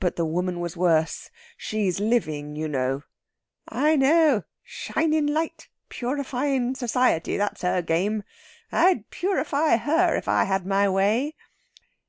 [0.00, 1.30] "But the woman was worse.
[1.56, 3.04] She's living, you know...."
[3.68, 8.24] "I know shinin' light purifying society that's her game!
[8.72, 11.36] I'd purify her, if I had my way."